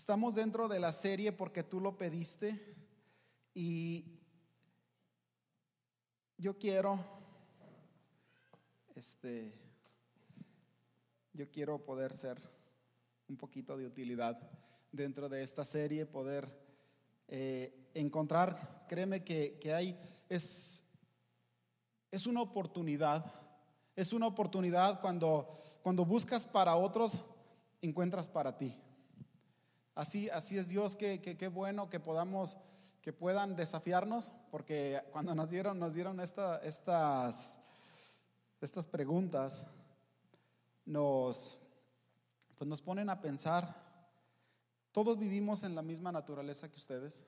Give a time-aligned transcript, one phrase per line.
[0.00, 2.58] Estamos dentro de la serie porque tú lo pediste
[3.52, 4.18] y
[6.38, 6.98] yo quiero,
[8.94, 9.52] este,
[11.34, 12.38] yo quiero poder ser
[13.28, 14.40] un poquito de utilidad
[14.90, 16.48] dentro de esta serie, poder
[17.28, 20.82] eh, encontrar, créeme que, que hay, es,
[22.10, 23.30] es una oportunidad,
[23.94, 27.22] es una oportunidad cuando, cuando buscas para otros,
[27.82, 28.74] encuentras para ti.
[30.00, 32.56] Así, así es Dios, que qué bueno que podamos,
[33.02, 37.60] que puedan desafiarnos, porque cuando nos dieron, nos dieron estas,
[38.62, 39.66] estas preguntas,
[40.86, 41.58] nos,
[42.56, 43.76] pues nos ponen a pensar,
[44.90, 47.22] todos vivimos en la misma naturaleza que ustedes,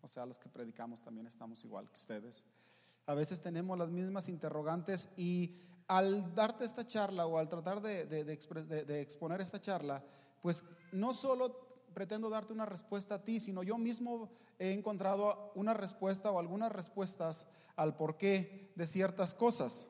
[0.00, 2.44] o sea, los que predicamos también estamos igual que ustedes.
[3.06, 5.52] A veces tenemos las mismas interrogantes y
[5.88, 10.04] al darte esta charla o al tratar de, de exponer esta charla,
[10.40, 10.62] pues
[10.92, 11.63] no solo
[11.94, 16.70] pretendo darte una respuesta a ti, sino yo mismo he encontrado una respuesta o algunas
[16.72, 19.86] respuestas al porqué de ciertas cosas.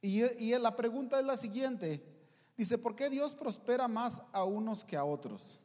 [0.00, 2.04] Y, y la pregunta es la siguiente.
[2.56, 5.58] Dice, ¿por qué Dios prospera más a unos que a otros?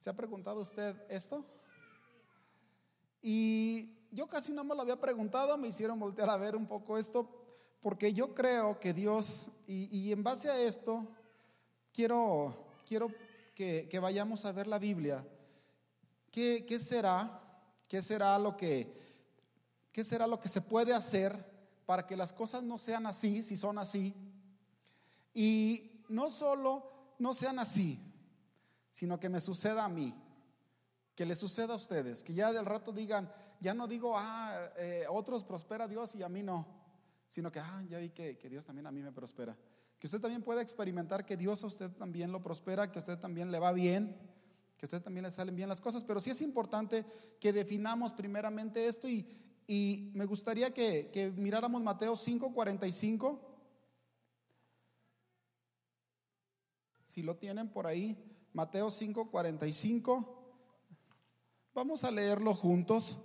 [0.00, 1.44] ¿Se ha preguntado usted esto?
[3.22, 6.98] Y yo casi no me lo había preguntado, me hicieron voltear a ver un poco
[6.98, 7.28] esto,
[7.80, 11.06] porque yo creo que Dios, y, y en base a esto,
[11.92, 12.54] quiero,
[12.86, 13.08] quiero
[13.54, 15.24] que, vayamos a ver la Biblia,
[16.30, 17.40] ¿qué, será?
[17.88, 18.92] ¿Qué será lo que,
[19.92, 21.52] qué será lo que se puede hacer
[21.86, 24.14] para que las cosas no sean así, si son así?
[25.32, 28.00] Y no solo no sean así,
[28.90, 30.12] sino que me suceda a mí,
[31.14, 35.06] que le suceda a ustedes, que ya del rato digan, ya no digo, ah, eh,
[35.08, 36.66] otros prospera Dios y a mí no,
[37.28, 39.56] sino que, ah, ya vi que, que Dios también a mí me prospera.
[40.04, 43.18] Que usted también pueda experimentar que Dios a usted también lo prospera, que a usted
[43.18, 44.14] también le va bien,
[44.76, 46.04] que a usted también le salen bien las cosas.
[46.04, 47.06] Pero sí es importante
[47.40, 49.26] que definamos primeramente esto y,
[49.66, 53.38] y me gustaría que, que miráramos Mateo 5:45.
[57.06, 58.14] Si lo tienen por ahí,
[58.52, 60.28] Mateo 5:45.
[61.72, 63.16] Vamos a leerlo juntos.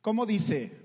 [0.00, 0.83] ¿Cómo dice?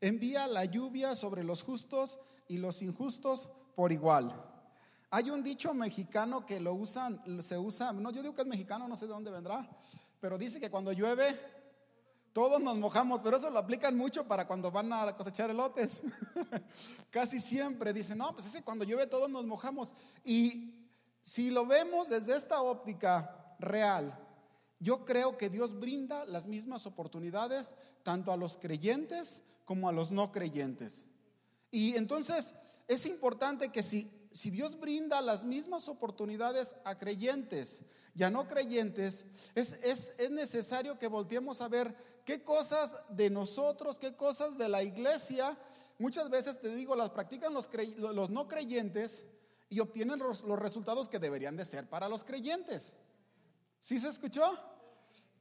[0.00, 4.44] Envía la lluvia sobre los justos y los injustos por igual.
[5.10, 8.86] Hay un dicho mexicano que lo usan, se usa, no, yo digo que es mexicano,
[8.86, 9.68] no sé de dónde vendrá,
[10.20, 11.38] pero dice que cuando llueve,
[12.32, 16.02] todos nos mojamos, pero eso lo aplican mucho para cuando van a cosechar elotes.
[17.10, 19.94] Casi siempre dicen, no, pues ese cuando llueve todos nos mojamos.
[20.24, 20.74] Y
[21.22, 24.16] si lo vemos desde esta óptica real,
[24.80, 30.10] yo creo que Dios brinda las mismas oportunidades tanto a los creyentes como a los
[30.10, 31.06] no creyentes.
[31.70, 32.54] Y entonces
[32.86, 37.82] es importante que si, si Dios brinda las mismas oportunidades a creyentes
[38.14, 41.94] y a no creyentes, es, es, es necesario que volteemos a ver
[42.24, 45.58] qué cosas de nosotros, qué cosas de la iglesia,
[45.98, 49.24] muchas veces te digo, las practican los, los no creyentes
[49.68, 52.94] y obtienen los, los resultados que deberían de ser para los creyentes.
[53.80, 54.58] ¿Sí se escuchó?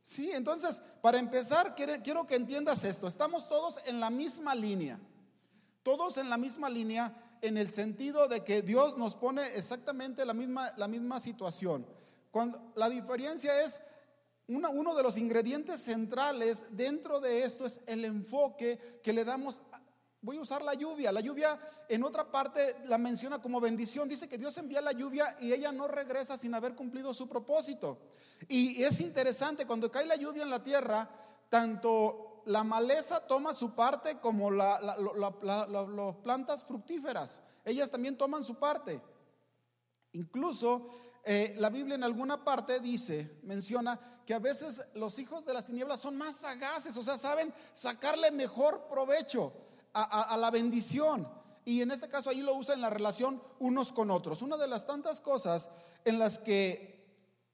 [0.02, 3.08] Sí, entonces, para empezar, quiero que entiendas esto.
[3.08, 5.00] Estamos todos en la misma línea.
[5.84, 10.34] Todos en la misma línea en el sentido de que Dios nos pone exactamente la
[10.34, 11.86] misma, la misma situación.
[12.76, 13.82] La diferencia es,
[14.48, 19.62] uno de los ingredientes centrales dentro de esto es el enfoque que le damos
[20.28, 21.14] Voy a usar la lluvia.
[21.14, 21.58] La lluvia
[21.88, 24.10] en otra parte la menciona como bendición.
[24.10, 27.98] Dice que Dios envía la lluvia y ella no regresa sin haber cumplido su propósito.
[28.50, 31.10] Y es interesante, cuando cae la lluvia en la tierra,
[31.48, 34.82] tanto la maleza toma su parte como las
[36.22, 37.40] plantas fructíferas.
[37.64, 39.02] Ellas también toman su parte.
[40.12, 40.90] Incluso
[41.24, 45.64] eh, la Biblia en alguna parte dice, menciona que a veces los hijos de las
[45.64, 49.54] tinieblas son más sagaces, o sea, saben sacarle mejor provecho
[49.94, 51.28] a, la bendición.
[51.66, 54.42] Y en este caso ahí lo usa en la relación unos con otros.
[54.42, 55.70] Una de las tantas cosas
[56.06, 57.06] en las que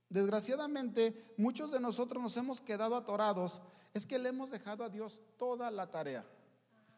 [0.10, 3.62] desgraciadamente muchos de nosotros nos hemos quedado atorados
[3.94, 6.26] es que le hemos dejado a Dios toda la tarea.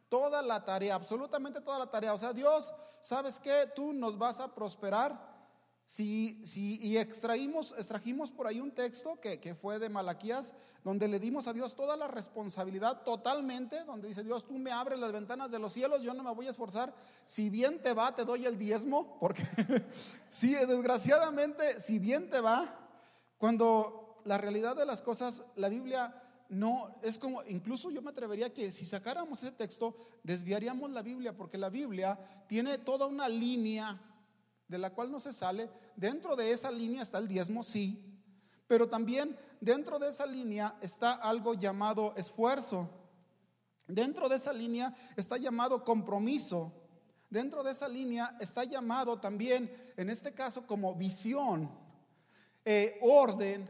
[0.10, 2.14] Toda la tarea, absolutamente toda la tarea.
[2.14, 3.72] O sea, Dios, ¿sabes qué?
[3.76, 5.35] Tú nos vas a prosperar
[5.88, 10.54] Si, si, y extraímos, extrajimos por ahí un texto que, que, fue de Malaquías,
[10.84, 14.98] donde le dimos a Dios toda la responsabilidad totalmente, donde dice Dios, tú me abres
[14.98, 16.92] las ventanas de los cielos, yo no me voy a esforzar,
[17.24, 19.44] si bien te va, te doy el diezmo, porque
[20.30, 22.80] si desgraciadamente, si bien te va,
[23.38, 28.54] cuando la realidad de las cosas, la Biblia no, es como, incluso yo me atrevería
[28.54, 34.00] que si sacáramos ese texto, desviaríamos la Biblia, porque la Biblia tiene toda una línea
[34.68, 35.70] de la cual no se sale.
[35.96, 38.04] Dentro de esa línea está el diezmo, sí,
[38.68, 42.90] pero también dentro de esa línea está algo llamado esfuerzo.
[43.88, 46.74] Dentro de esa línea está llamado compromiso.
[47.30, 51.70] Dentro de esa línea está llamado también, en este caso, como visión,
[52.64, 53.70] eh, orden,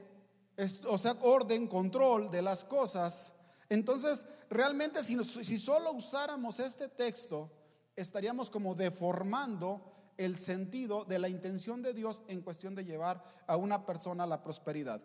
[0.87, 3.33] o sea, orden, control de las cosas.
[3.67, 7.51] Entonces, realmente si, si solo usáramos este texto,
[7.95, 13.57] estaríamos como deformando el sentido de la intención de Dios en cuestión de llevar a
[13.57, 15.01] una persona a la prosperidad.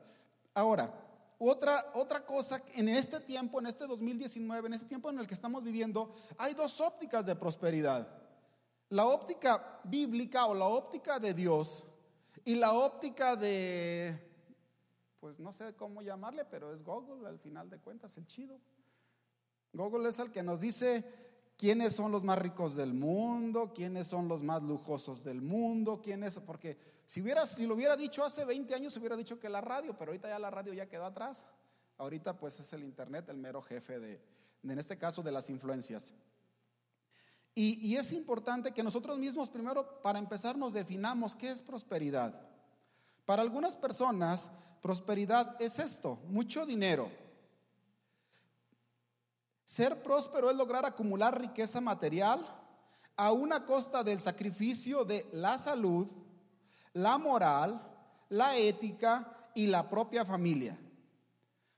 [0.54, 0.92] Ahora,
[1.38, 5.34] otra, otra cosa, en este tiempo, en este 2019, en este tiempo en el que
[5.34, 8.08] estamos viviendo, hay dos ópticas de prosperidad.
[8.90, 11.84] La óptica bíblica o la óptica de Dios
[12.44, 14.18] y la óptica de,
[15.20, 18.60] pues no sé cómo llamarle, pero es Google al final de cuentas, el chido.
[19.72, 21.04] Google es el que nos dice
[21.60, 26.38] quiénes son los más ricos del mundo, quiénes son los más lujosos del mundo, quiénes,
[26.38, 29.94] porque si, hubiera, si lo hubiera dicho hace 20 años, hubiera dicho que la radio,
[29.94, 31.44] pero ahorita ya la radio ya quedó atrás.
[31.98, 34.22] Ahorita pues es el Internet el mero jefe de,
[34.62, 36.14] en este caso, de las influencias.
[37.54, 42.40] Y, y es importante que nosotros mismos primero, para empezar, nos definamos qué es prosperidad.
[43.26, 47.10] Para algunas personas, prosperidad es esto, mucho dinero
[49.70, 52.44] ser próspero es lograr acumular riqueza material
[53.16, 56.08] a una costa del sacrificio de la salud,
[56.92, 57.80] la moral,
[58.30, 60.76] la ética y la propia familia.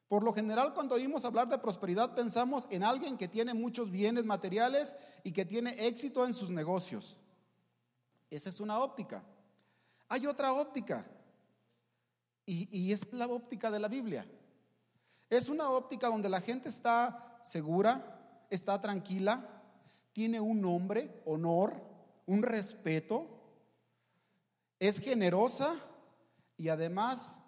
[0.09, 4.25] Por lo general, cuando oímos hablar de prosperidad, pensamos en alguien que tiene muchos bienes
[4.25, 7.19] materiales y que tiene éxito en sus negocios.
[8.31, 9.23] Esa es una óptica.
[10.09, 11.05] Hay otra óptica,
[12.47, 14.27] y, es la óptica de la Biblia.
[15.29, 19.49] Es una óptica donde la gente está segura, está tranquila,
[20.12, 21.75] tiene un nombre, honor,
[22.27, 23.27] un respeto,
[24.79, 25.77] es generosa
[26.56, 27.39] y además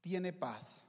[0.00, 0.84] tiene paz.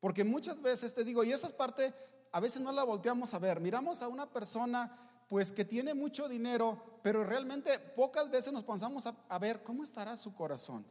[0.00, 1.92] Porque muchas veces te digo, y esa parte
[2.32, 6.28] a veces no la volteamos a ver, miramos a una persona pues que tiene mucho
[6.28, 10.86] dinero, pero realmente pocas veces nos pensamos a, a ver cómo estará su corazón.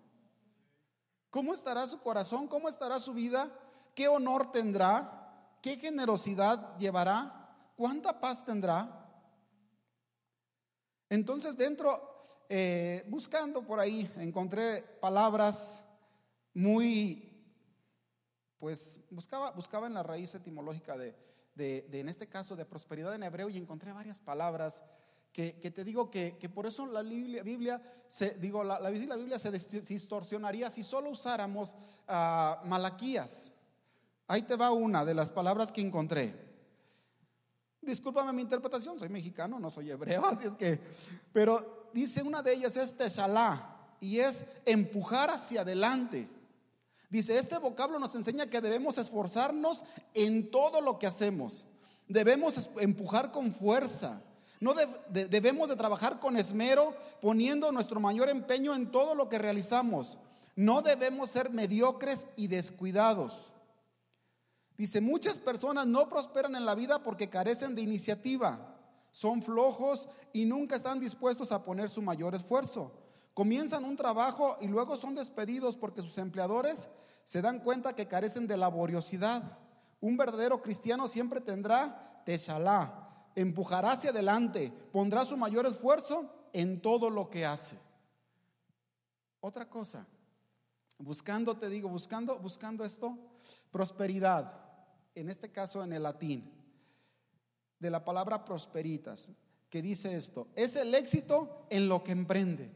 [1.30, 2.48] ¿Cómo estará su corazón?
[2.48, 3.52] ¿Cómo estará su vida?
[3.94, 5.25] ¿Qué honor tendrá?
[5.66, 7.74] ¿Qué generosidad llevará?
[7.76, 9.04] ¿Cuánta paz tendrá?
[11.10, 15.84] Entonces dentro, eh, buscando por ahí, encontré palabras
[16.54, 17.34] muy,
[18.60, 21.16] pues buscaba, buscaba en la raíz etimológica de,
[21.58, 24.84] en este caso, de prosperidad en hebreo y encontré varias palabras
[25.34, 30.70] que, te digo que, por eso la Biblia, se, digo, la, la, Biblia se distorsionaría
[30.70, 31.74] si solo usáramos
[32.08, 33.52] uh, Malaquías.
[34.28, 36.46] Ahí te va una de las palabras que encontré.
[37.82, 40.80] Discúlpame mi interpretación, soy mexicano, no soy hebreo, así es que,
[41.32, 46.28] pero dice una de ellas es tesalá y es empujar hacia adelante.
[47.10, 49.84] Dice, este vocablo nos enseña que debemos esforzarnos
[50.14, 51.66] en todo lo que hacemos.
[52.08, 54.22] Debemos empujar con fuerza.
[54.60, 54.74] No
[55.10, 60.18] debemos de trabajar con esmero, poniendo nuestro mayor empeño en todo lo que realizamos.
[60.56, 63.54] No debemos ser mediocres y descuidados.
[64.78, 68.76] Dice, muchas personas no prosperan en la vida porque carecen de iniciativa,
[69.12, 72.92] son flojos y nunca están dispuestos a poner su mayor esfuerzo.
[73.34, 76.90] Comienzan un trabajo y luego son despedidos porque sus empleadores
[77.24, 79.58] se dan cuenta que carecen de laboriosidad.
[80.02, 87.10] Un verdadero cristiano siempre tendrá teshalá, empujará hacia adelante, pondrá su mayor esfuerzo en todo
[87.10, 87.80] lo que hace.
[89.40, 90.06] Otra cosa,
[90.98, 93.18] buscando, te digo, buscando, buscando esto,
[93.72, 94.65] prosperidad
[95.16, 96.52] en este caso en el latín,
[97.80, 99.32] de la palabra prosperitas,
[99.70, 102.72] que dice esto, es el éxito en lo que emprende.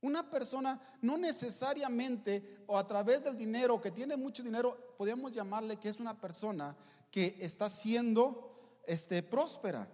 [0.00, 5.76] Una persona no necesariamente o a través del dinero, que tiene mucho dinero, podríamos llamarle
[5.76, 6.76] que es una persona
[7.10, 9.88] que está siendo este, próspera.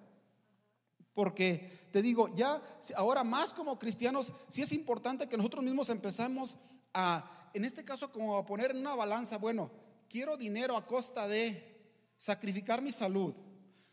[1.14, 2.60] Porque te digo, ya
[2.96, 6.56] ahora más como cristianos, sí es importante que nosotros mismos empezamos
[6.92, 9.70] a, en este caso, como a poner en una balanza, bueno,
[10.14, 11.75] quiero dinero a costa de
[12.16, 13.35] sacrificar mi salud,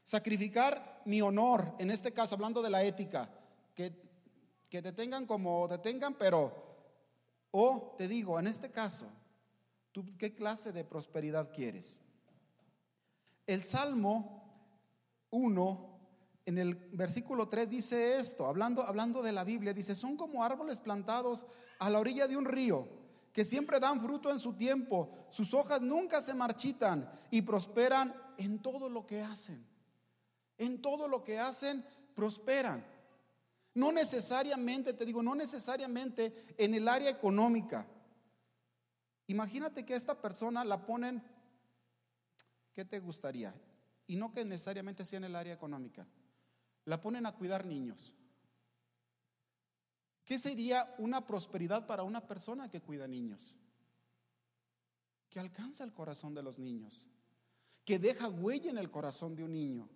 [0.04, 3.28] sacrificar mi honor, en este caso hablando de la ética,
[3.74, 3.92] que
[4.70, 6.54] que te tengan como te tengan, pero,
[7.50, 9.06] o te digo, en este caso,
[9.92, 12.00] ¿tú qué clase de prosperidad quieres?
[13.48, 14.46] El Salmo
[15.32, 16.00] 1,
[16.46, 20.80] en el versículo 3 dice esto, hablando, hablando de la Biblia, dice, son como árboles
[20.80, 21.44] plantados
[21.80, 23.01] a la orilla de un río,
[23.34, 28.62] que siempre dan fruto en su tiempo, sus hojas nunca se marchitan y prosperan en
[28.62, 29.66] todo lo que hacen.
[30.58, 32.86] En todo lo que hacen, prosperan.
[33.74, 37.88] No necesariamente, te digo, no necesariamente en el área económica.
[39.28, 41.24] Imagínate que a esta persona la ponen,
[42.74, 43.56] ¿qué te gustaría?
[44.08, 46.06] Y no que necesariamente sea en el área económica.
[46.84, 48.14] La ponen a cuidar niños.
[50.26, 53.56] ¿Qué sería una prosperidad para una persona que cuida niños?
[55.30, 57.10] Que alcanza el corazón de los niños,
[57.86, 59.90] que deja huella en el corazón de un niño.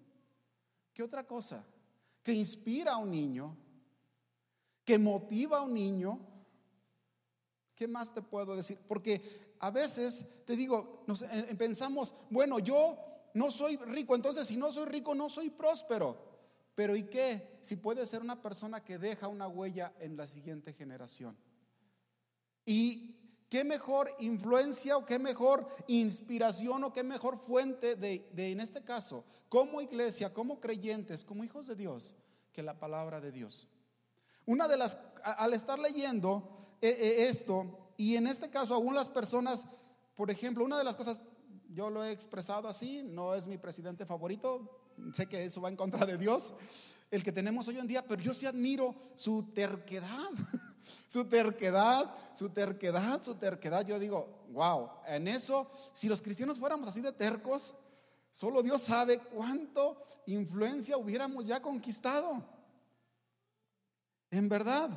[0.94, 1.66] ¿Qué otra cosa?
[2.24, 3.56] Que inspira a un niño,
[4.84, 6.20] que motiva a un niño.
[7.76, 8.80] ¿Qué más te puedo decir?
[8.88, 12.98] Porque a veces, te digo, eh, pensamos, bueno, yo
[13.34, 16.35] no soy rico, entonces si no soy rico no soy próspero.
[16.76, 20.74] Pero ¿y qué si puede ser una persona que deja una huella en la siguiente
[20.74, 21.38] generación?
[22.66, 23.16] ¿Y
[23.50, 29.24] qué mejor influencia o qué mejor inspiración o qué mejor fuente de, en este caso,
[29.48, 32.14] como iglesia, como creyentes, como hijos de Dios,
[32.52, 33.70] que la palabra de Dios?
[34.46, 39.10] Una de las, al estar leyendo eh, eh, esto, y en este caso aún las
[39.10, 39.66] personas,
[40.16, 41.22] por ejemplo, una de las cosas,
[41.70, 45.76] yo lo he expresado así, no es mi presidente favorito, sé que eso va en
[45.76, 46.54] contra de Dios,
[47.12, 50.30] el que tenemos hoy en día, pero yo sí admiro su terquedad,
[51.08, 53.86] su terquedad, su terquedad, su terquedad.
[53.86, 57.74] Yo digo, wow, en eso, si los cristianos fuéramos así de tercos,
[58.32, 62.44] solo Dios sabe cuánto influencia hubiéramos ya conquistado.
[64.32, 64.90] En verdad.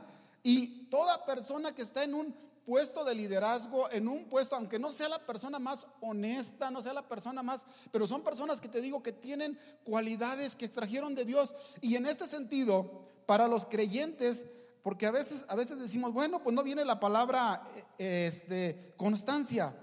[0.42, 4.92] Y toda persona que está en un puesto de liderazgo, en un puesto, aunque no
[4.92, 8.82] sea la persona más honesta, no sea la persona más, pero son personas que te
[8.82, 11.54] digo que tienen cualidades que extrajeron de Dios.
[11.80, 14.44] Y en este sentido, para los creyentes,
[14.82, 17.62] porque a veces, a veces decimos, bueno, pues no viene la palabra
[17.96, 19.74] eh, este, constancia,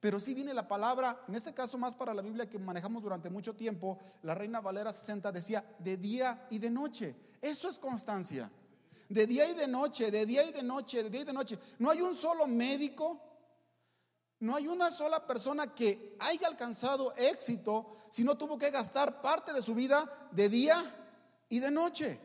[0.00, 3.30] pero sí viene la palabra, en este caso más para la Biblia que manejamos durante
[3.30, 7.14] mucho tiempo, la Reina Valera 60 decía, de día y de noche.
[7.40, 8.50] Eso es constancia
[9.08, 11.58] de día y de noche, de día y de noche, de día y de noche.
[11.78, 13.20] No hay un solo médico,
[14.40, 19.52] no hay una sola persona que haya alcanzado éxito si no tuvo que gastar parte
[19.52, 20.84] de su vida de día
[21.48, 22.20] y de noche.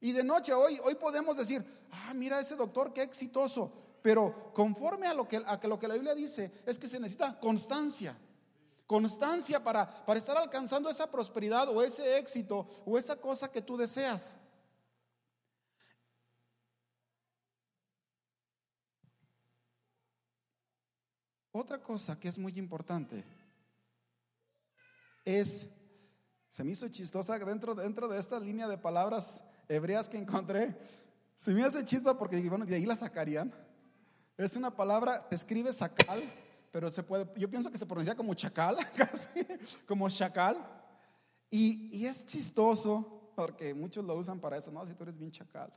[0.00, 3.72] Y de noche hoy, hoy podemos decir, ah, mira ese doctor, qué exitoso.
[4.02, 7.40] Pero conforme a lo que, a lo que la Biblia dice, es que se necesita
[7.40, 8.16] constancia.
[8.86, 13.76] Constancia para, para estar alcanzando esa prosperidad o ese éxito o esa cosa que tú
[13.76, 14.36] deseas.
[21.56, 23.24] Otra cosa que es muy importante
[25.24, 25.66] es,
[26.48, 30.78] se me hizo chistosa dentro, dentro de esta línea de palabras hebreas que encontré,
[31.34, 33.54] se me hace chispa porque bueno, de ahí la sacarían.
[34.36, 36.22] Es una palabra, escribe sacal,
[36.70, 39.46] pero se puede, yo pienso que se pronuncia como chacal, casi,
[39.86, 40.58] como chacal.
[41.48, 45.30] Y, y es chistoso porque muchos lo usan para eso, no, si tú eres bien
[45.30, 45.72] chacal.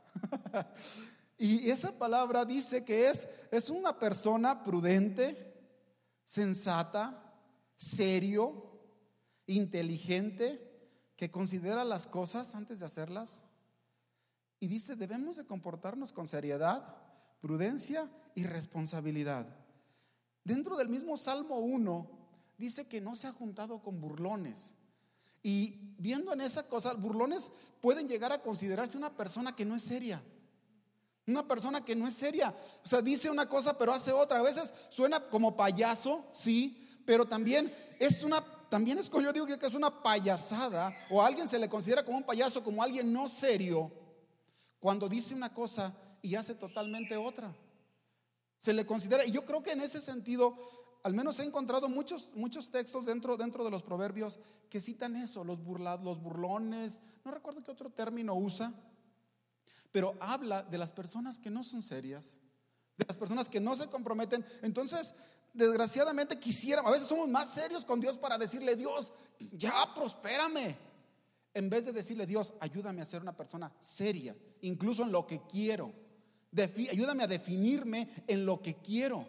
[1.38, 5.49] y esa palabra dice que es, es una persona prudente,
[6.30, 7.34] sensata,
[7.74, 8.70] serio,
[9.48, 10.64] inteligente,
[11.16, 13.42] que considera las cosas antes de hacerlas.
[14.60, 16.96] Y dice, debemos de comportarnos con seriedad,
[17.40, 19.48] prudencia y responsabilidad.
[20.44, 22.08] Dentro del mismo Salmo 1
[22.58, 24.72] dice que no se ha juntado con burlones.
[25.42, 29.82] Y viendo en esa cosa, burlones pueden llegar a considerarse una persona que no es
[29.82, 30.22] seria.
[31.26, 32.54] Una persona que no es seria.
[32.84, 34.40] O sea, dice una cosa pero hace otra.
[34.40, 39.46] A veces suena como payaso, sí, pero también es una, también es como yo digo
[39.46, 43.12] que es una payasada o a alguien se le considera como un payaso, como alguien
[43.12, 43.90] no serio,
[44.78, 47.54] cuando dice una cosa y hace totalmente otra.
[48.56, 50.56] Se le considera, y yo creo que en ese sentido,
[51.02, 55.44] al menos he encontrado muchos, muchos textos dentro, dentro de los proverbios que citan eso,
[55.44, 58.72] los, los burlones, no recuerdo qué otro término usa,
[59.92, 62.36] pero habla de las personas que no son serias,
[62.96, 64.44] de las personas que no se comprometen.
[64.62, 65.14] Entonces,
[65.52, 69.12] desgraciadamente quisiera, a veces somos más serios con Dios para decirle, Dios,
[69.52, 70.76] ya prospérame,
[71.52, 75.42] en vez de decirle, Dios, ayúdame a ser una persona seria, incluso en lo que
[75.48, 75.92] quiero.
[76.90, 79.28] ayúdame a definirme en lo que quiero,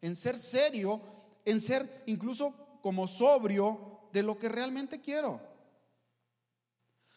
[0.00, 1.00] en ser serio,
[1.44, 5.51] en ser incluso como sobrio de lo que realmente quiero.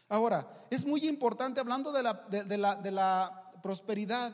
[0.08, 4.34] Ahora, es muy importante, hablando de la, prosperidad.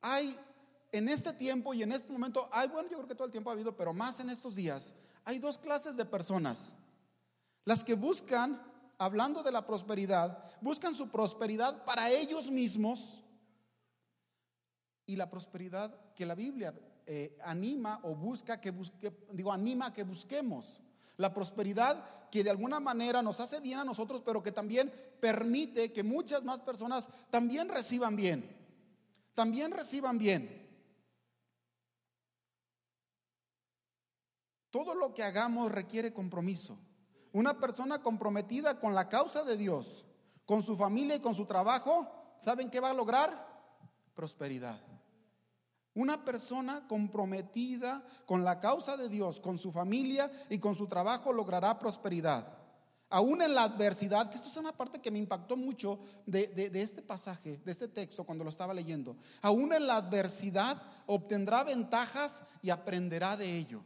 [0.00, 0.36] Hay
[0.90, 3.50] en este tiempo y en este momento, hay, bueno, yo creo que todo el tiempo
[3.50, 6.74] ha habido, pero más en estos días, hay dos clases de personas.
[7.64, 8.60] Las que buscan,
[8.98, 13.22] hablando de la prosperidad, buscan su prosperidad para ellos mismos
[15.06, 16.74] y la prosperidad que la Biblia
[17.06, 20.80] eh, anima o busca que busque, digo, anima que busquemos.
[21.22, 25.92] La prosperidad que de alguna manera nos hace bien a nosotros, pero que también permite
[25.92, 28.44] que muchas más personas también reciban bien.
[29.32, 30.68] También reciban bien.
[34.72, 36.76] Todo lo que hagamos requiere compromiso.
[37.30, 40.04] Una persona comprometida con la causa de Dios,
[40.44, 42.10] con su familia y con su trabajo,
[42.44, 43.30] ¿saben qué va a lograr?
[44.12, 44.91] Prosperidad.
[45.94, 51.32] Una persona comprometida con la causa de Dios, con su familia y con su trabajo
[51.32, 52.58] logrará prosperidad.
[53.10, 56.80] Aún en la adversidad, que esto es una parte que me impactó mucho de, de,
[56.80, 59.18] este pasaje, de este texto cuando lo estaba leyendo.
[59.42, 63.84] Aún en la adversidad obtendrá ventajas y aprenderá de ello.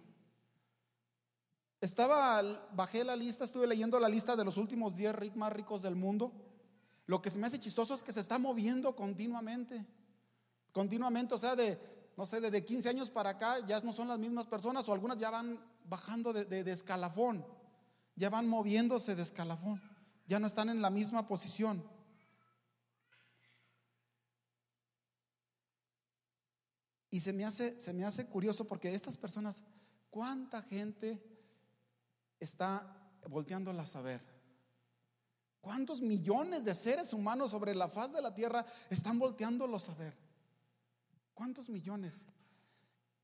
[1.81, 2.41] Estaba,
[2.73, 6.33] bajé la lista, estuve leyendo la lista de los últimos 10 más ricos del mundo.
[7.07, 9.85] Lo que se me hace chistoso es que se está moviendo continuamente.
[10.71, 14.19] Continuamente, o sea, de no sé, desde 15 años para acá ya no son las
[14.19, 17.47] mismas personas o algunas ya van bajando de, escalafón,
[18.15, 19.83] ya van moviéndose de escalafón,
[20.27, 21.85] ya no están en la misma posición.
[27.11, 29.63] Y se me hace, se me hace curioso porque estas personas,
[30.11, 31.23] ¿cuánta gente
[32.41, 34.23] está volteándolas a ver?
[35.61, 40.26] ¿Cuántos millones de seres humanos sobre la faz de la tierra están volteándolos a ver?
[41.37, 42.25] ¿Cuántos millones?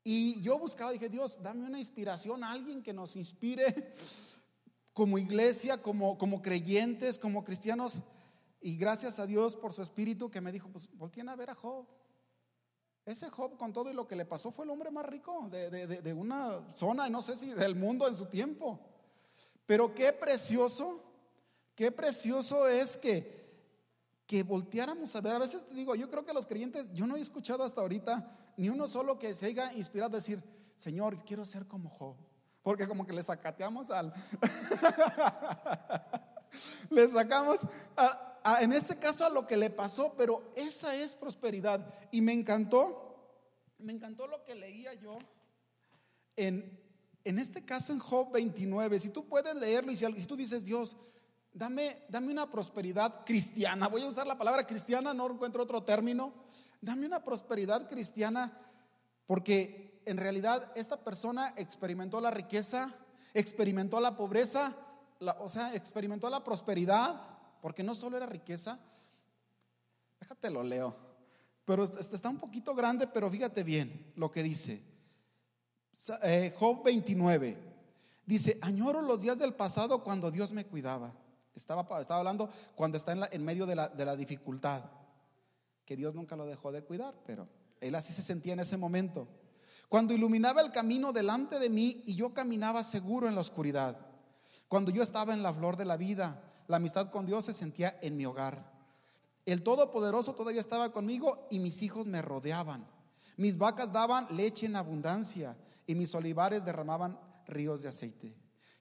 [0.03, 3.95] Y yo buscaba, dije, Dios, dame una inspiración, alguien que nos inspire
[4.93, 8.03] como iglesia, como, como creyentes, como cristianos.
[8.61, 11.55] Y gracias a Dios por su espíritu que me dijo, pues volteen a ver a
[11.55, 11.87] Job.
[13.03, 15.87] Ese Job con todo y lo que le pasó fue el hombre más rico de,
[15.87, 18.79] de una zona, no sé si del mundo en su tiempo.
[19.65, 21.01] Pero qué precioso,
[21.73, 23.42] qué precioso es que
[24.33, 25.33] que volteáramos a ver.
[25.33, 28.35] A veces te digo, yo creo que los creyentes, yo no he escuchado hasta ahorita
[28.57, 30.41] ni uno solo que se haya inspirado a decir,
[30.75, 32.15] Señor, quiero ser como Job.
[32.63, 34.11] Porque como que le sacateamos al...
[36.89, 37.59] le sacamos,
[38.59, 41.85] en este caso, a lo que le pasó, pero esa es prosperidad.
[42.09, 43.15] Y me encantó,
[43.77, 45.19] me encantó lo que leía yo
[46.37, 46.81] en,
[47.23, 48.97] en este caso en Job 29.
[48.97, 50.95] Si tú puedes leerlo y si, si tú dices, Dios,
[51.53, 53.87] Dame, dame una prosperidad cristiana.
[53.87, 56.33] Voy a usar la palabra cristiana, no encuentro otro término.
[56.81, 58.51] Dame una prosperidad cristiana
[59.27, 62.91] porque en realidad esta persona experimentó la riqueza,
[63.35, 64.75] experimentó la pobreza,
[65.39, 67.21] o sea, experimentó la prosperidad,
[67.61, 68.79] porque no solo era riqueza.
[70.19, 70.95] Déjate lo leo.
[71.65, 74.81] Pero está un poquito grande, pero fíjate bien lo que dice.
[76.23, 77.57] Eh, Job 29.
[78.25, 81.13] Dice, añoro los días del pasado cuando Dios me cuidaba
[81.55, 84.83] estaba, estaba hablando cuando está en, en medio de la, de la dificultad,
[85.85, 87.47] que Dios nunca lo dejó de cuidar, pero
[87.81, 89.27] él así se sentía en ese momento.
[89.89, 93.97] Cuando iluminaba el camino delante de mí y yo caminaba seguro en la oscuridad.
[94.67, 97.99] Cuando yo estaba en la flor de la vida, la amistad con Dios se sentía
[98.01, 98.71] en mi hogar.
[99.45, 102.87] El Todopoderoso todavía estaba conmigo y mis hijos me rodeaban.
[103.35, 108.33] Mis vacas daban leche en abundancia y mis olivares derramaban ríos de aceite.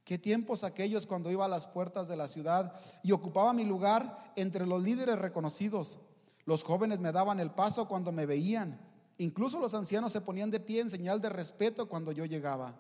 [0.05, 4.33] Qué tiempos aquellos cuando iba a las puertas de la ciudad y ocupaba mi lugar
[4.35, 5.99] entre los líderes reconocidos.
[6.45, 8.81] Los jóvenes me daban el paso cuando me veían.
[9.19, 12.75] Incluso los ancianos se ponían de pie en señal de respeto cuando yo llegaba.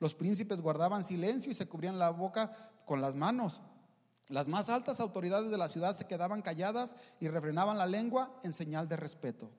[0.00, 2.50] Los príncipes guardaban silencio y se cubrían la boca
[2.86, 3.60] con las manos.
[4.28, 8.54] Las más altas autoridades de la ciudad se quedaban calladas y refrenaban la lengua en
[8.54, 9.50] señal de respeto.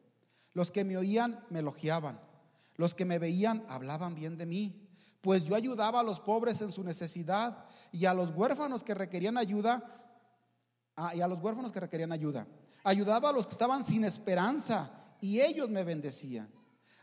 [0.54, 2.20] Los que me oían me elogiaban.
[2.78, 4.85] Los que me veían hablaban bien de mí
[5.26, 9.40] pues yo ayudaba a los pobres en su necesidad y a los huérfanos que requerían
[9.40, 9.84] ayuda,
[11.16, 12.46] y a los huérfanos que requerían ayuda.
[12.84, 16.48] Ayudaba a los que estaban sin esperanza y ellos me bendecían.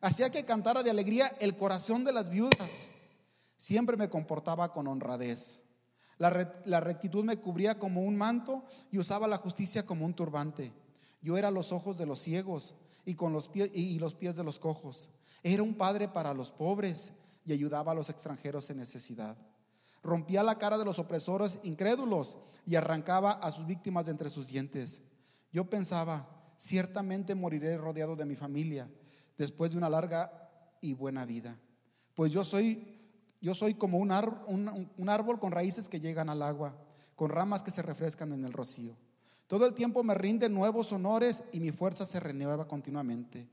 [0.01, 2.93] Hacía que cantara de alegría el corazón de las viudas.
[3.57, 5.61] Siempre me comportaba con honradez.
[6.17, 10.73] La, la rectitud me cubría como un manto y usaba la justicia como un turbante.
[11.23, 14.45] Yo era los ojos de los ciegos y, con los pies, y los pies de
[14.45, 15.11] los cojos.
[15.43, 17.13] Era un padre para los pobres
[17.45, 19.37] y ayudaba a los extranjeros en necesidad.
[20.03, 24.49] Rompía la cara de los opresores incrédulos y arrancaba a sus víctimas de entre sus
[24.49, 25.03] dientes.
[25.53, 28.89] Yo pensaba, ciertamente moriré rodeado de mi familia
[29.39, 30.51] después de una larga
[30.81, 31.59] y buena vida.
[32.15, 32.99] Pues yo soy,
[33.41, 36.77] yo soy como un, un árbol con raíces que llegan al agua,
[37.15, 38.97] con ramas que se refrescan en el rocío.
[39.47, 43.49] Todo el tiempo me rinden nuevos honores y mi fuerza se renueva continuamente.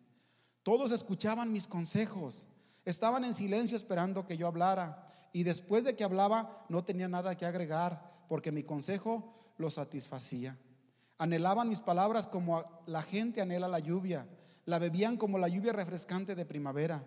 [0.63, 2.47] Todos escuchaban mis consejos,
[2.85, 7.35] estaban en silencio esperando que yo hablara y después de que hablaba no tenía nada
[7.35, 10.57] que agregar porque mi consejo los satisfacía.
[11.17, 14.27] Anhelaban mis palabras como la gente anhela la lluvia,
[14.65, 17.03] la bebían como la lluvia refrescante de primavera.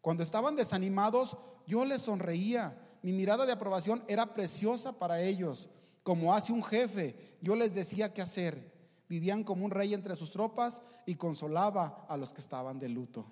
[0.00, 2.78] Cuando estaban desanimados, yo les sonreía.
[3.02, 5.68] Mi mirada de aprobación era preciosa para ellos.
[6.02, 8.72] Como hace un jefe, yo les decía qué hacer.
[9.08, 13.26] Vivían como un rey entre sus tropas y consolaba a los que estaban de luto.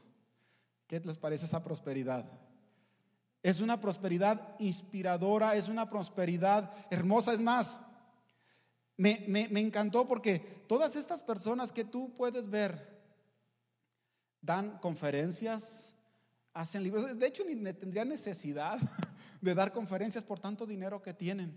[0.87, 2.25] ¿Qué les parece esa prosperidad?
[3.43, 7.33] Es una prosperidad inspiradora, es una prosperidad hermosa.
[7.33, 7.79] Es más,
[8.97, 12.97] me, me, encantó porque todas estas personas que tú puedes ver
[14.41, 15.95] dan conferencias,
[16.55, 17.19] hacen libros.
[17.19, 18.79] De hecho, ni tendrían necesidad
[19.41, 21.57] de dar conferencias por tanto dinero que tienen.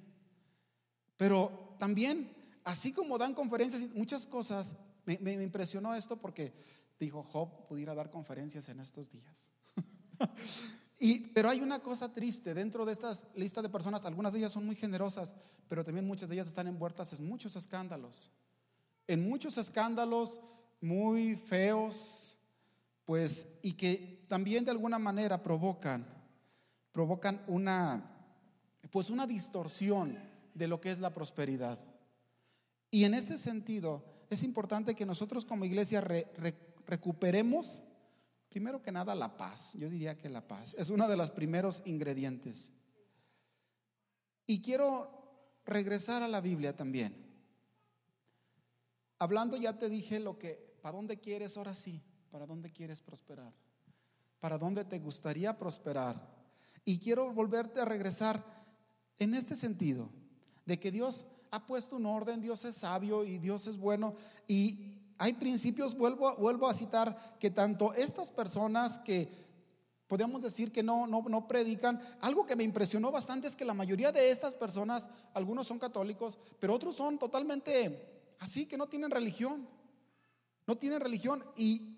[1.17, 4.73] Pero también, así como dan conferencias y muchas cosas,
[5.05, 6.53] me, me impresionó esto porque
[6.99, 9.51] dijo, Job pudiera dar conferencias en estos días.
[10.99, 14.51] y, pero hay una cosa triste dentro de esta lista de personas, algunas de ellas
[14.51, 15.33] son muy generosas,
[15.67, 18.31] pero también muchas de ellas están envueltas en muchos escándalos.
[19.07, 20.39] En muchos escándalos
[20.81, 22.35] muy feos,
[23.05, 26.05] pues, y que también de alguna manera provocan,
[26.91, 28.03] provocan una,
[28.91, 30.17] pues una distorsión
[30.53, 31.79] de lo que es la prosperidad.
[32.91, 36.01] Y en ese sentido, es importante que nosotros como iglesia
[36.89, 37.81] recuperemos,
[38.49, 39.73] primero que nada, la paz.
[39.75, 42.71] Yo diría que la paz es uno de los primeros ingredientes.
[44.47, 47.15] Y quiero regresar a la Biblia también.
[49.19, 52.01] Hablando ya te dije lo que, ¿para dónde quieres ahora sí?
[52.31, 53.53] ¿Para dónde quieres prosperar?
[54.39, 56.39] ¿Para dónde te gustaría prosperar?
[56.85, 58.43] Y quiero volverte a regresar
[59.19, 60.09] en este sentido,
[60.65, 64.15] de que Dios ha puesto un orden, Dios es sabio y Dios es bueno.
[64.47, 69.29] Y hay principios, vuelvo, vuelvo a citar, que tanto estas personas que
[70.07, 72.01] podemos decir que no, no, no predican.
[72.21, 76.39] Algo que me impresionó bastante es que la mayoría de estas personas, algunos son católicos,
[76.59, 79.67] pero otros son totalmente así, que no tienen religión.
[80.65, 81.97] No tienen religión y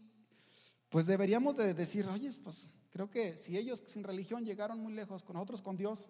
[0.90, 5.24] pues deberíamos de decir, oye, pues creo que si ellos sin religión llegaron muy lejos,
[5.24, 6.08] con nosotros con Dios,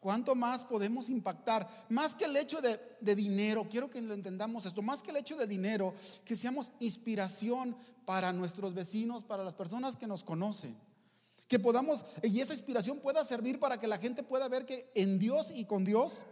[0.00, 1.68] ¿cuánto más podemos impactar?
[1.88, 2.80] Más que el hecho de,
[3.14, 7.76] dinero, quiero que lo entendamos esto, más que el hecho de dinero, que seamos inspiración
[8.04, 10.76] para nuestros vecinos, para las personas que nos conocen.
[11.46, 15.18] Que podamos, y esa inspiración pueda servir para que la gente pueda ver que en
[15.18, 16.24] Dios y con Dios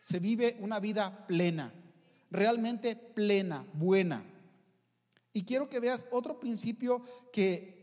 [0.00, 1.72] se vive una vida plena,
[2.30, 4.24] realmente plena, buena.
[5.32, 7.74] Y quiero que veas otro principio que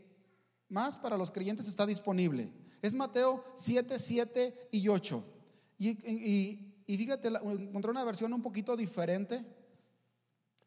[0.68, 2.50] más para los creyentes está disponible.
[2.80, 5.31] Es Mateo 7, 7 y 8.
[5.88, 9.44] Y, fíjate, encontré una versión un poquito diferente,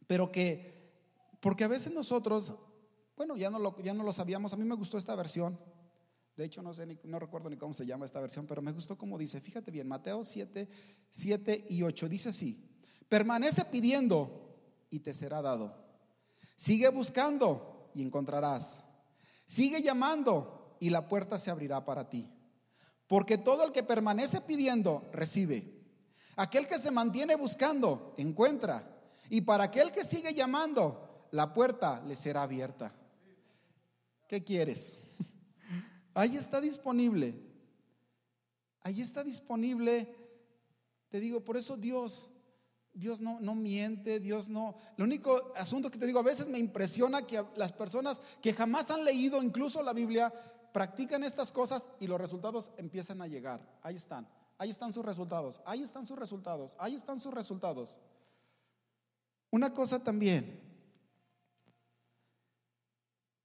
[0.08, 0.92] pero que,
[1.40, 2.54] porque a veces nosotros,
[3.16, 5.58] bueno, ya no lo, ya no lo sabíamos, a mí me gustó esta versión.
[6.36, 8.98] De hecho, no, sé no recuerdo ni cómo se llama esta versión, pero me gustó
[8.98, 9.40] como dice.
[9.40, 10.68] Fíjate bien, Mateo 7,
[11.10, 12.70] 7 y 8 dice así:
[13.08, 14.58] Permanece pidiendo
[14.90, 15.74] y te será dado.
[16.58, 18.84] Sigue buscando y encontrarás.
[19.46, 22.30] Sigue llamando y la puerta se abrirá para ti.
[23.08, 25.74] Porque todo el que permanece pidiendo, recibe.
[26.36, 28.96] Aquel que se mantiene buscando, encuentra.
[29.30, 32.94] Y para aquel que sigue llamando, la puerta le será abierta.
[34.28, 35.00] ¿Qué quieres?
[36.14, 37.40] Ahí está disponible.
[38.82, 40.16] Ahí está disponible.
[41.10, 42.30] Te digo, por eso Dios
[42.96, 44.74] Dios no, no miente, Dios no...
[44.96, 48.90] Lo único asunto que te digo, a veces me impresiona que las personas que jamás
[48.90, 50.34] han leído incluso la Biblia
[50.76, 53.66] practican estas cosas y los resultados empiezan a llegar.
[53.82, 57.98] Ahí están, ahí están sus resultados, ahí están sus resultados, ahí están sus resultados.
[59.52, 60.62] Una cosa también,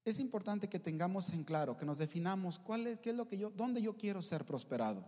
[0.05, 3.39] es importante que tengamos en claro, que nos definamos cuál es, qué es lo que
[3.39, 5.05] yo, dónde yo quiero ser prosperado.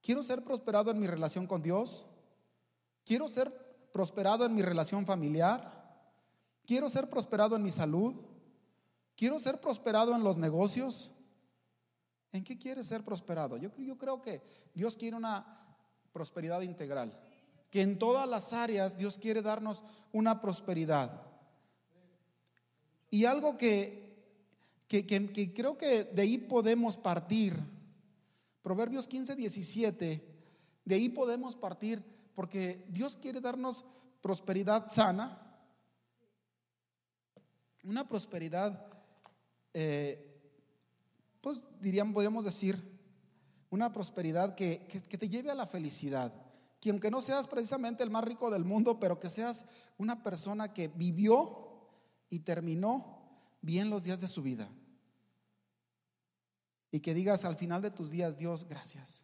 [0.00, 2.06] ¿Quiero ser prosperado en mi relación con Dios?
[3.04, 3.52] Quiero ser
[3.92, 6.12] prosperado en mi relación familiar.
[6.64, 8.14] Quiero ser prosperado en mi salud.
[9.16, 11.10] Quiero ser prosperado en los negocios.
[12.36, 13.56] ¿En qué quieres ser prosperado?
[13.56, 14.42] Yo, creo que
[14.74, 15.44] Dios quiere una
[16.12, 17.18] prosperidad integral.
[17.70, 21.22] Que en todas las áreas Dios quiere darnos una prosperidad.
[23.10, 24.22] Y algo que,
[24.86, 27.56] que, que, creo que de ahí podemos partir.
[28.60, 30.36] Proverbios 15, 17.
[30.84, 33.82] De ahí podemos partir porque Dios quiere darnos
[34.20, 35.40] prosperidad sana,
[37.82, 38.92] una prosperidad,
[39.72, 40.35] eh,
[41.46, 42.98] pues diríamos, podríamos decir,
[43.70, 44.78] una prosperidad que,
[45.08, 46.34] te lleve a la felicidad,
[46.80, 49.64] que aunque no seas precisamente el más rico del mundo, pero que seas
[49.96, 51.86] una persona que vivió
[52.28, 53.28] y terminó
[53.62, 54.68] bien los días de su vida.
[56.90, 59.22] Y que digas al final de tus días, Dios, gracias.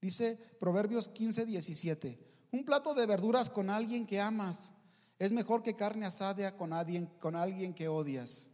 [0.00, 2.16] Dice Proverbios 15, 17,
[2.52, 4.70] un plato de verduras con alguien que amas
[5.18, 8.47] es mejor que carne asada con alguien, con alguien que odias.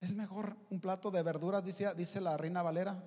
[0.00, 3.02] Es mejor un plato de verduras, dice, la reina Valera,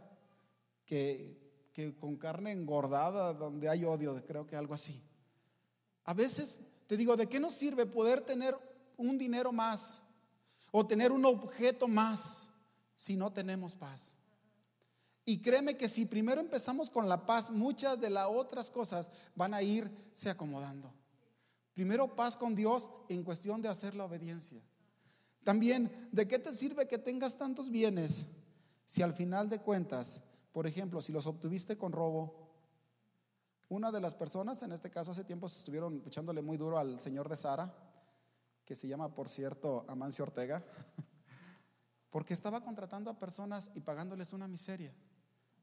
[0.86, 5.02] que, que con carne engordada donde hay odio, creo que algo así.
[6.06, 8.58] A veces te digo, ¿de qué nos sirve poder tener
[8.98, 10.02] un dinero más
[10.72, 12.50] o tener un objeto más
[12.98, 14.16] si no tenemos paz?
[15.24, 19.54] Y créeme que si primero empezamos con la paz, muchas de las otras cosas van
[19.54, 20.92] a irse acomodando.
[21.76, 24.60] Primero paz con Dios en cuestión de hacer la obediencia.
[25.44, 28.26] También, ¿de qué te sirve que tengas tantos bienes
[28.86, 30.22] si al final de cuentas,
[30.52, 32.50] por ejemplo, si los obtuviste con robo?
[33.70, 37.30] Una de las personas, en este caso hace tiempo estuvieron echándole muy duro al señor
[37.30, 37.74] de Sara,
[38.66, 40.64] que se llama, por cierto, Amancio Ortega,
[42.10, 44.94] porque estaba contratando a personas y pagándoles una miseria,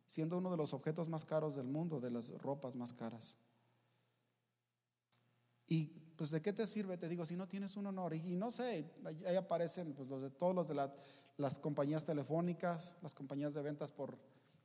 [0.06, 3.36] siendo uno de los objetos más caros del mundo, de las ropas más caras.
[5.68, 8.14] Y pues de qué te sirve, te digo, si no tienes un honor.
[8.14, 10.74] Y, no sé, ahí aparecen pues, los de todos los de
[11.36, 14.18] las compañías telefónicas, las compañías de ventas por,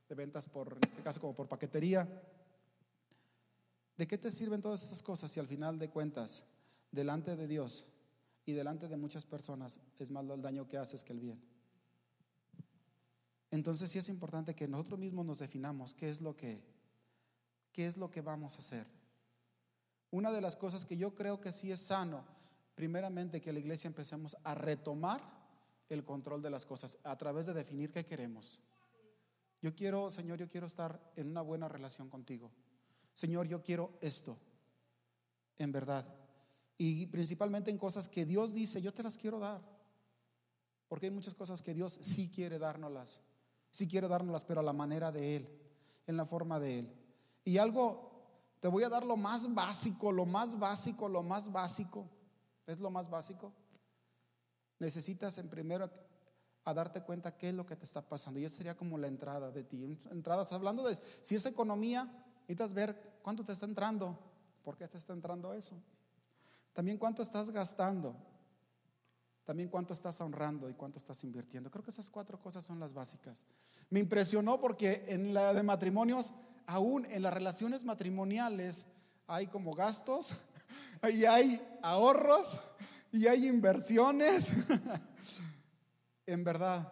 [0.07, 2.07] de ventas por, en este caso como por paquetería.
[3.97, 6.45] ¿De qué te sirven todas esas cosas si al final de cuentas,
[6.91, 7.85] delante de Dios
[8.45, 11.41] y delante de muchas personas, es más el daño que haces que el bien?
[13.51, 16.63] Entonces sí es importante que nosotros mismos nos definamos qué es lo que,
[17.73, 19.00] qué es lo que vamos a hacer.
[20.11, 22.23] Una de las cosas que yo creo que sí es sano,
[22.75, 25.21] primeramente que la iglesia empecemos a retomar
[25.89, 28.61] el control de las cosas a través de definir qué queremos.
[29.61, 32.51] Yo quiero, Señor, yo quiero estar en una buena relación contigo.
[33.13, 34.37] Señor, yo quiero esto,
[35.57, 36.05] en verdad.
[36.77, 39.61] Y principalmente en cosas que Dios dice, yo te las quiero dar.
[40.87, 43.21] Porque hay muchas cosas que Dios sí quiere dárnoslas.
[43.69, 45.61] Sí quiere dárnoslas, pero a la manera de Él,
[46.07, 46.93] en la forma de Él.
[47.45, 48.10] Y algo
[48.61, 52.07] te voy a dar lo más básico, lo más básico, lo más básico.
[52.67, 53.51] ¿Es lo más básico?
[54.77, 55.89] Necesitas en primero
[56.63, 58.39] a darte cuenta qué es lo que te está pasando.
[58.39, 59.99] Y esa sería como la entrada de ti.
[60.11, 62.03] Entradas, hablando de si es economía,
[62.41, 64.17] necesitas ver cuánto te está entrando,
[64.63, 65.75] por qué te está entrando eso.
[66.71, 68.15] También cuánto estás gastando.
[69.43, 71.71] También cuánto estás honrando y cuánto estás invirtiendo.
[71.71, 73.45] Creo que esas cuatro cosas son las básicas.
[73.89, 76.31] Me impresionó porque en la de matrimonios
[76.65, 78.85] aún en las relaciones matrimoniales
[79.27, 80.35] hay como gastos,
[81.13, 82.47] y hay ahorros,
[83.11, 84.51] y hay inversiones.
[86.25, 86.91] en verdad.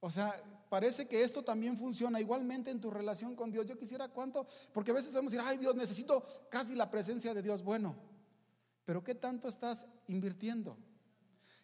[0.00, 3.66] O sea, parece que esto también funciona igualmente en tu relación con Dios.
[3.66, 7.34] Yo quisiera cuánto, porque a veces vamos a decir, ay Dios, necesito casi la presencia
[7.34, 7.62] de Dios.
[7.62, 7.96] Bueno,
[8.84, 10.76] pero ¿qué tanto estás invirtiendo?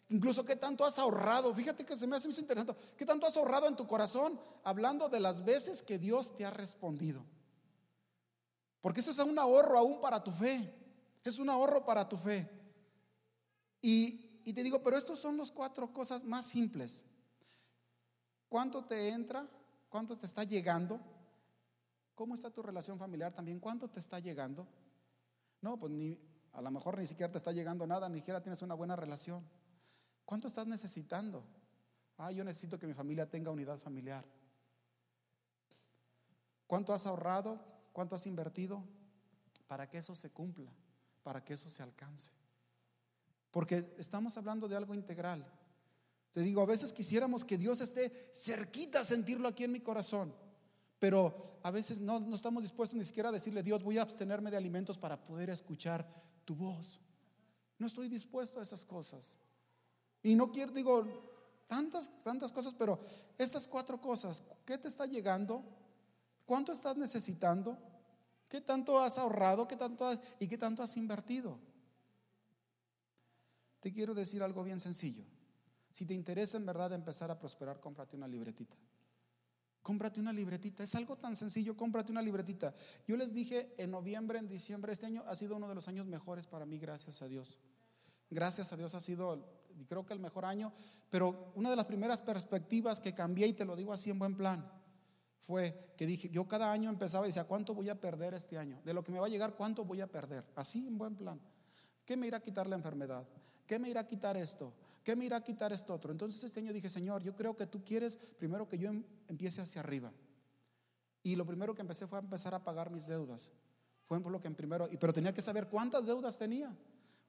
[0.09, 1.53] Incluso qué tanto has ahorrado.
[1.53, 2.79] Fíjate que se me hace muy interesante.
[2.95, 6.51] ¿Qué tanto has ahorrado en tu corazón hablando de las veces que Dios te ha
[6.51, 7.25] respondido?
[8.81, 10.73] Porque eso es un ahorro aún para tu fe.
[11.23, 12.47] Es un ahorro para tu fe.
[13.81, 17.03] Y, te digo, pero estos son las cuatro cosas más simples.
[18.47, 19.47] ¿Cuánto te entra?
[19.89, 20.99] ¿Cuánto te está llegando?
[22.13, 23.59] ¿Cómo está tu relación familiar también?
[23.59, 24.67] ¿Cuánto te está llegando?
[25.61, 26.19] No, pues ni,
[26.53, 29.43] a lo mejor ni siquiera te está llegando nada, ni siquiera tienes una buena relación.
[30.25, 31.43] ¿Cuánto estás necesitando?
[32.17, 34.25] Ah, yo necesito que mi familia tenga unidad familiar.
[36.67, 37.59] ¿Cuánto has ahorrado?
[37.93, 38.83] ¿Cuánto has invertido?
[39.67, 40.71] Para que eso se cumpla,
[41.23, 42.31] para que eso se alcance.
[43.51, 45.45] Porque estamos hablando de algo integral.
[46.33, 50.35] Te digo, a veces quisiéramos que Dios esté cerquita a sentirlo aquí en mi corazón,
[50.99, 54.51] pero a veces no, no estamos dispuestos ni siquiera a decirle, Dios, voy a abstenerme
[54.51, 56.05] de alimentos para poder escuchar
[56.43, 56.99] tu voz.
[57.79, 59.39] No estoy dispuesto a esas cosas.
[60.25, 61.05] Y no quiero, digo,
[61.67, 62.99] tantas, tantas cosas, pero
[63.37, 65.63] estas cuatro cosas, ¿qué te está llegando?
[66.47, 67.77] ¿Cuánto estás necesitando?
[68.49, 69.67] ¿Qué tanto has ahorrado?
[69.67, 71.59] ¿Qué tanto ¿Y qué tanto has invertido?
[73.79, 75.23] Te quiero decir algo bien sencillo.
[75.91, 78.75] Si te interesa en verdad empezar a prosperar, cómprate una libretita.
[79.83, 80.83] Cómprate una libretita.
[80.83, 82.73] Es algo tan sencillo, cómprate una libretita.
[83.07, 86.07] Yo les dije en noviembre, en diciembre, este año ha sido uno de los años
[86.07, 87.59] mejores para mí, gracias a Dios.
[88.31, 90.71] Gracias a Dios ha sido creo que el mejor año,
[91.09, 94.35] pero una de las primeras perspectivas que cambié, y te lo digo así en buen
[94.35, 94.65] plan,
[95.45, 98.81] fue que dije, yo cada año empezaba y decía, ¿cuánto voy a perder este año?
[98.83, 100.43] De lo que me va a llegar, ¿cuánto voy a perder?
[100.55, 101.39] Así en buen plan.
[102.05, 103.27] ¿Qué me irá a quitar la enfermedad?
[103.67, 104.73] ¿Qué me irá a quitar esto?
[105.03, 106.11] ¿Qué me irá a quitar esto otro?
[106.11, 109.61] Entonces este año dije, Señor, yo creo que tú quieres primero que yo em-, empiece
[109.61, 110.11] hacia arriba.
[111.21, 113.51] Y lo primero que empecé fue a empezar a pagar mis deudas.
[114.05, 116.75] Fue por lo que en primero, pero tenía que saber cuántas deudas tenía.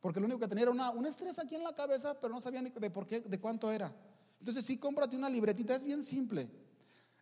[0.00, 2.40] Porque lo único que tenía era una, un estrés aquí en la cabeza, pero no
[2.40, 3.92] sabía ni de por qué, de cuánto era.
[4.38, 6.48] Entonces sí, cómprate una libretita, es bien simple.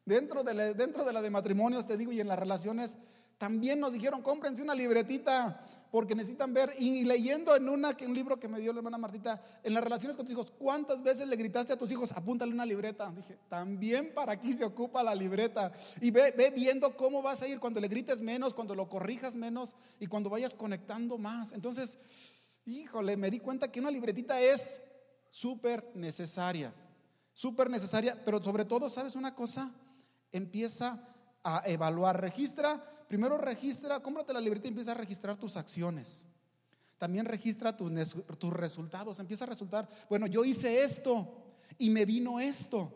[0.04, 2.96] Dentro de, la, dentro de la de matrimonios, te digo, y en las relaciones,
[3.38, 8.38] también nos dijeron, cómprense una libretita, porque necesitan ver, y leyendo en una, un libro
[8.38, 11.36] que me dio la hermana Martita, en las relaciones con tus hijos, ¿cuántas veces le
[11.36, 13.10] gritaste a tus hijos, apúntale una libreta?
[13.16, 15.72] Dije, también para aquí se ocupa la libreta.
[16.00, 19.34] Y ve, ve viendo cómo vas a ir cuando le grites menos, cuando lo corrijas
[19.34, 21.52] menos y cuando vayas conectando más.
[21.52, 21.96] Entonces,
[22.66, 24.80] híjole, me di cuenta que una libretita es
[25.28, 26.72] súper necesaria,
[27.32, 29.72] súper necesaria, pero sobre todo, ¿sabes una cosa?
[30.32, 31.08] Empieza
[31.42, 36.26] a evaluar, registra, primero registra, cómprate la libreta y empieza a registrar tus acciones.
[36.98, 37.90] También registra tus,
[38.38, 41.44] tus resultados, empieza a resultar, bueno, yo hice esto
[41.78, 42.92] y me vino esto.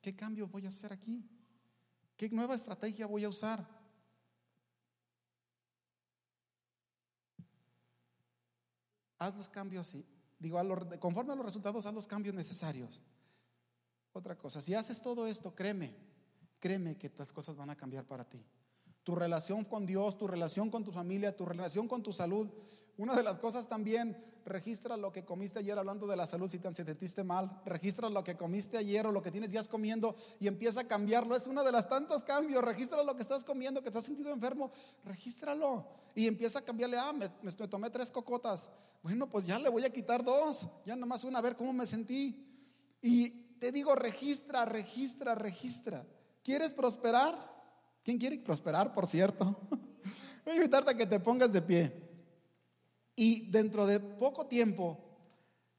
[0.00, 1.24] ¿Qué cambio voy a hacer aquí?
[2.16, 3.81] ¿Qué nueva estrategia voy a usar?
[9.22, 9.94] Haz los cambios,
[10.40, 10.58] digo,
[10.98, 13.00] conforme a los resultados, haz los cambios necesarios.
[14.12, 15.94] Otra cosa, si haces todo esto, créeme,
[16.58, 18.44] créeme que las cosas van a cambiar para ti.
[19.04, 22.50] Tu relación con Dios, tu relación con tu familia, tu relación con tu salud.
[22.96, 26.58] Una de las cosas también, registra lo que comiste ayer hablando de la salud si
[26.58, 27.60] te sentiste mal.
[27.64, 31.36] Registra lo que comiste ayer o lo que tienes días comiendo y empieza a cambiarlo.
[31.36, 32.62] Es uno de los tantos cambios.
[32.62, 34.70] Registra lo que estás comiendo, que te has sentido enfermo.
[35.04, 36.98] Regístralo y empieza a cambiarle.
[36.98, 38.68] Ah, me, me tomé tres cocotas.
[39.02, 40.66] Bueno, pues ya le voy a quitar dos.
[40.84, 42.46] Ya nomás una, a ver cómo me sentí.
[43.00, 46.06] Y te digo, registra, registra, registra.
[46.42, 47.52] ¿Quieres prosperar?
[48.04, 49.44] ¿Quién quiere prosperar, por cierto?
[50.44, 52.01] Voy a invitarte a que te pongas de pie.
[53.14, 54.98] Y dentro de poco tiempo,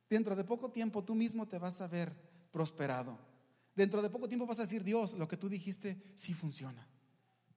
[0.09, 2.13] dentro de poco tiempo tú mismo te vas a ver
[2.51, 3.17] prosperado.
[3.75, 6.87] Dentro de poco tiempo vas a decir, Dios, lo que tú dijiste sí funciona.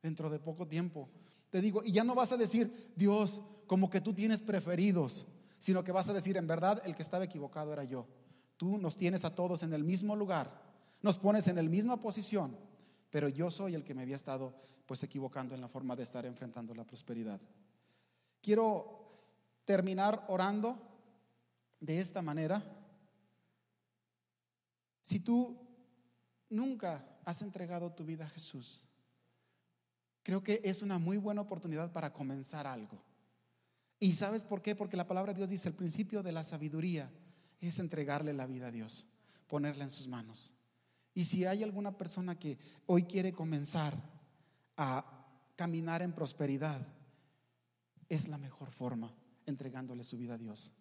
[0.03, 1.11] Dentro de poco tiempo.
[1.51, 5.27] Te digo, y ya no vas a decir, Dios, como que tú tienes preferidos,
[5.59, 8.07] sino que vas a decir, en verdad, el que estaba equivocado era yo.
[8.57, 10.63] Tú nos tienes a todos en el mismo lugar,
[11.03, 12.57] nos pones en la misma posición
[13.17, 16.27] pero yo soy el que me había estado pues equivocando en la forma de estar
[16.27, 17.41] enfrentando la prosperidad.
[18.43, 19.06] Quiero
[19.67, 20.79] terminar orando
[21.81, 22.63] de esta manera.
[25.03, 25.59] Si tú
[26.49, 28.81] nunca has entregado tu vida a Jesús,
[30.23, 33.03] creo que es una muy buena oportunidad para comenzar algo.
[33.99, 34.75] ¿Y sabes por qué?
[34.75, 37.11] Porque la palabra de Dios dice, el principio de la sabiduría
[37.61, 39.07] es entregarle la vida a Dios,
[39.49, 40.53] ponerla en sus manos.
[41.13, 43.95] Y si hay alguna persona que hoy quiere comenzar
[44.77, 45.27] a
[45.57, 46.87] caminar en prosperidad,
[48.09, 49.13] es la mejor forma
[49.47, 50.73] entregándole su vida a Dios.